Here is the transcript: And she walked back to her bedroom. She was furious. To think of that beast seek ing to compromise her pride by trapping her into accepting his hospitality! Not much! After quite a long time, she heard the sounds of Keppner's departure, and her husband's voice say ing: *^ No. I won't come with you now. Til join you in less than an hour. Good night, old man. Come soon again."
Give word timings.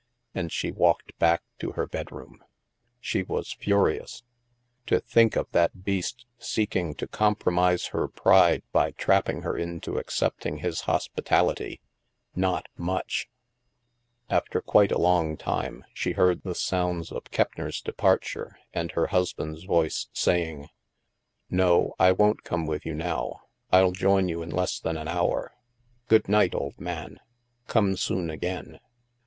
And 0.33 0.51
she 0.51 0.71
walked 0.71 1.15
back 1.19 1.43
to 1.59 1.73
her 1.73 1.85
bedroom. 1.85 2.43
She 2.99 3.21
was 3.21 3.53
furious. 3.53 4.23
To 4.87 4.99
think 4.99 5.35
of 5.35 5.45
that 5.51 5.83
beast 5.83 6.25
seek 6.39 6.75
ing 6.75 6.95
to 6.95 7.07
compromise 7.07 7.85
her 7.93 8.07
pride 8.07 8.63
by 8.71 8.93
trapping 8.93 9.43
her 9.43 9.55
into 9.55 9.99
accepting 9.99 10.57
his 10.57 10.81
hospitality! 10.89 11.81
Not 12.35 12.65
much! 12.75 13.29
After 14.27 14.59
quite 14.59 14.91
a 14.91 14.97
long 14.97 15.37
time, 15.37 15.85
she 15.93 16.13
heard 16.13 16.41
the 16.41 16.55
sounds 16.55 17.11
of 17.11 17.25
Keppner's 17.25 17.79
departure, 17.79 18.57
and 18.73 18.93
her 18.93 19.05
husband's 19.05 19.65
voice 19.65 20.09
say 20.13 20.49
ing: 20.49 20.61
*^ 20.63 20.67
No. 21.47 21.93
I 21.99 22.11
won't 22.11 22.43
come 22.43 22.65
with 22.65 22.87
you 22.87 22.95
now. 22.95 23.41
Til 23.71 23.91
join 23.91 24.29
you 24.29 24.41
in 24.41 24.49
less 24.49 24.79
than 24.79 24.97
an 24.97 25.07
hour. 25.07 25.53
Good 26.07 26.27
night, 26.27 26.55
old 26.55 26.79
man. 26.79 27.19
Come 27.67 27.95
soon 27.95 28.31
again." 28.31 28.79